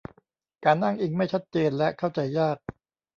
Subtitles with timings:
[0.65, 2.57] การอ้างอิงไม่ชัดเจนและเข้าใจยาก